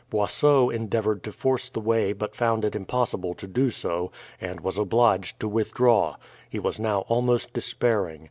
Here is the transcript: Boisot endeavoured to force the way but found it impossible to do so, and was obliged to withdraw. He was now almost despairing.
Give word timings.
Boisot 0.09 0.73
endeavoured 0.73 1.21
to 1.21 1.31
force 1.31 1.69
the 1.69 1.79
way 1.79 2.11
but 2.11 2.33
found 2.35 2.65
it 2.65 2.73
impossible 2.75 3.35
to 3.35 3.45
do 3.45 3.69
so, 3.69 4.11
and 4.41 4.59
was 4.59 4.79
obliged 4.79 5.39
to 5.39 5.47
withdraw. 5.47 6.15
He 6.49 6.57
was 6.57 6.79
now 6.79 7.01
almost 7.01 7.53
despairing. 7.53 8.19